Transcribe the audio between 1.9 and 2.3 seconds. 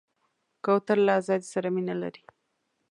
لري.